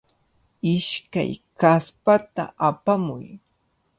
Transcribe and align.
Ishkay 0.73 1.31
kaspata 1.59 2.43
apamuy. 2.67 3.25